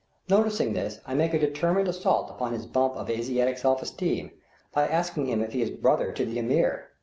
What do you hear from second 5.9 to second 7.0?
to the Ameer.